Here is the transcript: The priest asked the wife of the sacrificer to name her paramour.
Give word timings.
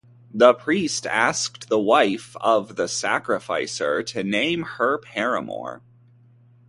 The 0.33 0.55
priest 0.55 1.05
asked 1.05 1.69
the 1.69 1.77
wife 1.77 2.35
of 2.41 2.75
the 2.75 2.87
sacrificer 2.87 4.01
to 4.01 4.23
name 4.23 4.63
her 4.63 4.97
paramour. 4.97 5.83